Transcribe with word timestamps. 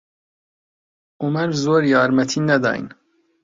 عومەر 1.21 1.49
زۆر 1.63 1.81
یارمەتی 1.93 2.41
نەداین. 2.49 2.85